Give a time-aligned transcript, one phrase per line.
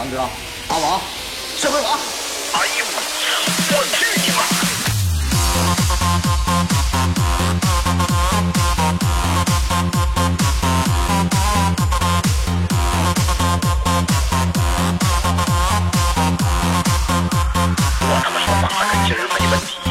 [0.00, 0.16] 强哥，
[0.68, 0.98] 阿王，
[1.58, 2.84] 社会王，哎呦，
[3.68, 4.40] 我去你妈！
[18.00, 19.89] 我他妈说八个筋儿没问题。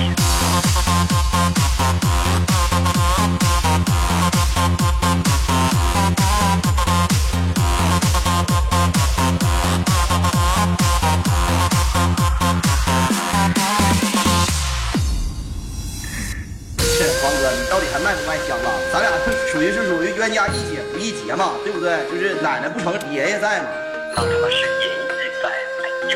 [18.09, 18.73] 卖不卖香了？
[18.91, 21.93] 咱俩是属于是属于冤家宜解不宜结嘛，对不对？
[22.09, 23.69] 就是奶奶不成，爷爷在嘛。
[24.17, 25.45] 那他妈是银玉在，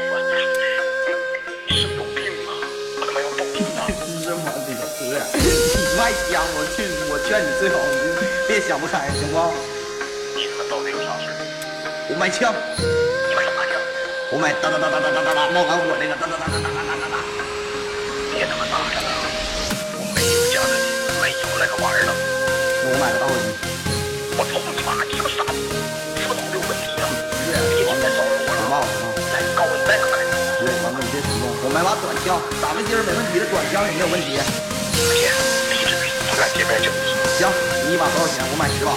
[0.10, 0.34] 我操！
[1.70, 2.58] 你是有病吗？
[2.98, 3.86] 我他妈要报警了！
[4.26, 6.82] 是吗，这个哥，你卖香，我去
[7.14, 9.38] 我劝你最好你就别想不开，行不？
[10.34, 11.38] 你他妈到底有啥事儿？
[12.10, 12.50] 我卖枪，
[13.30, 13.78] 你买啥枪？
[14.34, 17.22] 我买哒哒哒哒哒哒哒哒冒完火那个哒哒哒哒哒哒哒哒。
[18.34, 19.13] 别他妈打着了！
[31.64, 34.36] 我买把短枪，咱们今儿没问题的，短枪也没有问题。
[34.36, 35.32] 姐，
[35.72, 35.96] 闭嘴！
[36.28, 37.16] 咱俩见面就急。
[37.40, 37.48] 行，
[37.88, 38.44] 你一把多少钱？
[38.52, 38.92] 我买十把。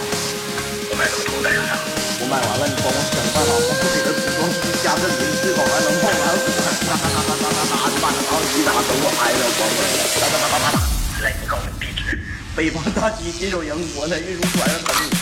[0.90, 1.78] 我买个头戴上呀。
[2.18, 4.50] 我买完了，你帮我想办法，帮我给它组装
[4.82, 6.58] 加热淋，最好还能冒完火，
[6.90, 9.86] 哒哒哒哒哒哒哒，就把那打火机打等我挨着光了，
[10.18, 10.76] 哒哒哒哒哒哒。
[11.22, 12.18] 来，你告诉我地址。
[12.58, 15.15] 北方大旗新手营，我在运输船上等你。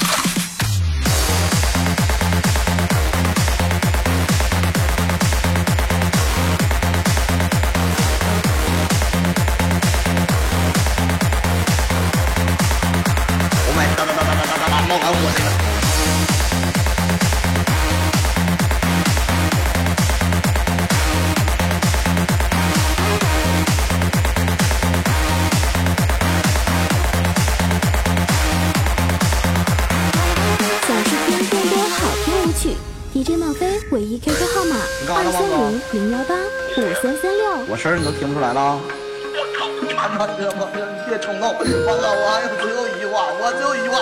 [34.15, 34.77] 一 QQ 号码
[35.11, 36.37] 二三零零幺八
[36.79, 37.67] 五三三六。
[37.67, 38.79] 我声儿你都听不出来了啊？
[38.79, 40.07] 我操你妈！
[40.15, 43.99] 王哥，王哥，你别冲动，我还有最后一句话，我最后一句话。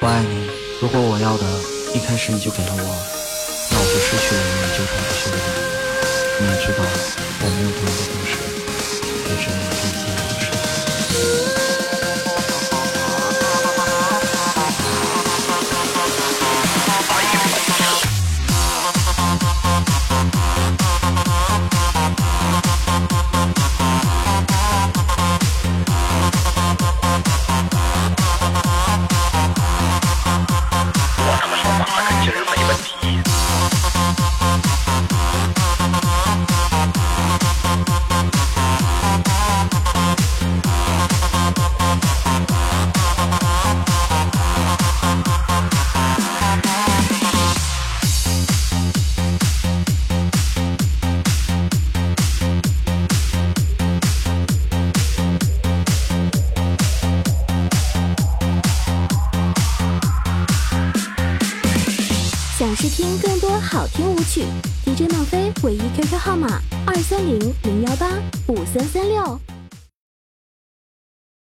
[0.00, 0.48] 我爱你，
[0.80, 1.44] 如果我要的
[1.92, 2.88] 一开始你就给了我，
[3.68, 5.60] 那我就失去了永远纠缠不休的理由。
[6.40, 7.84] 你也知道，我没有多
[62.60, 64.44] 想试听更多好听舞曲
[64.84, 68.06] ，DJ 孟非唯一 QQ 号码二三零零幺八
[68.48, 69.49] 五三三六。